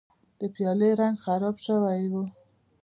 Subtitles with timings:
[0.39, 2.13] د پیالې رنګ خراب شوی و.